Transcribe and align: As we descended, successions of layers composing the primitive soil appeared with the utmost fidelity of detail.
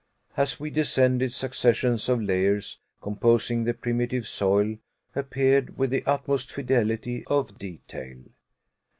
As 0.35 0.59
we 0.59 0.71
descended, 0.71 1.31
successions 1.31 2.09
of 2.09 2.23
layers 2.23 2.79
composing 3.03 3.65
the 3.65 3.75
primitive 3.75 4.27
soil 4.27 4.77
appeared 5.15 5.77
with 5.77 5.91
the 5.91 6.01
utmost 6.07 6.51
fidelity 6.51 7.23
of 7.27 7.59
detail. 7.59 8.17